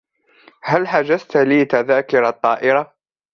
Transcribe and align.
هل 0.63 0.87
حجزت 0.87 1.37
لي 1.37 1.65
تذاكر 1.65 2.29
الطائرة؟ 2.29 2.95